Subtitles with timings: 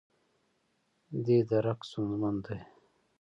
[1.25, 2.59] دې درک ستونزمن دی.